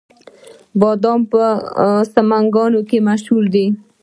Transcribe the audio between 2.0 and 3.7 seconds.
سمنګان کې مشهور دي